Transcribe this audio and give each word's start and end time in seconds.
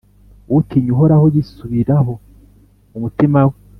utinya 0.57 0.89
Uhoraho 0.95 1.25
yisubiraho 1.35 2.13
mu 2.91 2.97
mutima 3.03 3.39
we. 3.47 3.55